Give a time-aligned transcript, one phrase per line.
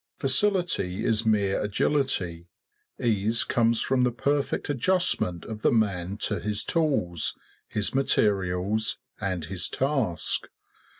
[0.17, 2.47] Facility is mere agility;
[2.99, 7.35] ease comes from the perfect adjustment of the man to his tools,
[7.67, 10.49] his materials, and his task.